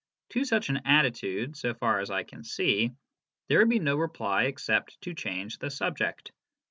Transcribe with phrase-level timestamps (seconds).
[0.31, 2.89] To such an attitude, so far as I can see,
[3.49, 6.31] there would be no reply except to change the subject.